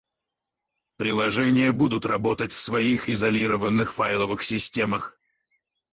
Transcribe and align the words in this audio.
Приложения 0.97 1.71
будут 1.71 2.07
работать 2.07 2.51
в 2.51 2.59
своих 2.59 3.07
изолированных 3.07 3.93
файловых 3.93 4.41
системах 4.41 5.15